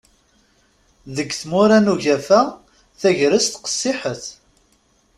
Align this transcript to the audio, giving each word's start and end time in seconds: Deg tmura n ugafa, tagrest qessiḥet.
Deg 1.15 1.29
tmura 1.41 1.77
n 1.83 1.91
ugafa, 1.93 2.41
tagrest 2.99 3.53
qessiḥet. 3.63 4.23